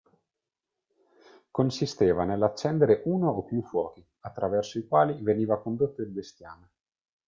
[1.51, 6.69] Consisteva nell'accendere uno o più fuochi, attraverso i quali veniva condotto il bestiame.